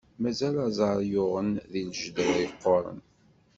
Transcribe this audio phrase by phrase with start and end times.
[0.21, 2.99] Mazal aẓar yuɣen di lǧedra yeqquṛen.